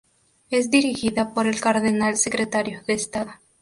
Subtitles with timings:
[0.49, 3.33] Es dirigida por el cardenal secretario de Estado.